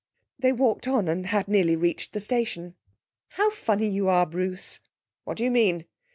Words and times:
They 0.39 0.51
walked 0.51 0.87
on 0.87 1.07
and 1.07 1.27
had 1.27 1.47
nearly 1.47 1.75
reached 1.75 2.13
the 2.13 2.19
station. 2.19 2.73
'How 3.33 3.51
funny 3.51 3.87
you 3.87 4.07
are, 4.07 4.25
Bruce!' 4.25 4.79
'What 5.25 5.37
do 5.37 5.43
you 5.43 5.51
mean? 5.51 5.85